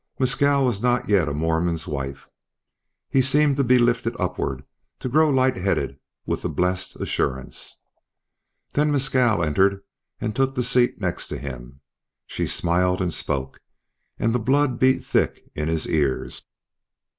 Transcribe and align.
Mescal 0.17 0.65
was 0.65 0.81
not 0.81 1.07
yet 1.09 1.29
a 1.29 1.31
Mormon's 1.31 1.85
wife! 1.87 2.27
He 3.11 3.21
seemed 3.21 3.55
to 3.57 3.63
be 3.63 3.77
lifted 3.77 4.15
upward, 4.19 4.63
to 4.99 5.07
grow 5.07 5.29
light 5.29 5.57
headed 5.57 5.99
with 6.25 6.41
the 6.41 6.49
blessed 6.49 6.95
assurance. 6.95 7.83
Then 8.73 8.91
Mescal 8.91 9.43
entered 9.43 9.83
and 10.19 10.35
took 10.35 10.55
the 10.55 10.63
seat 10.63 10.99
next 10.99 11.27
to 11.27 11.37
him. 11.37 11.81
She 12.25 12.47
smiled 12.47 12.99
and 12.99 13.13
spoke, 13.13 13.61
and 14.17 14.33
the 14.33 14.39
blood 14.39 14.79
beat 14.79 15.05
thick 15.05 15.47
in 15.53 15.67
his 15.67 15.85
ears. 15.85 16.41